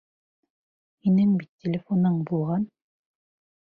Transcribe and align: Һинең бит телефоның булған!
Һинең 1.03 1.37
бит 1.43 1.53
телефоның 1.67 2.19
булған! 2.35 2.69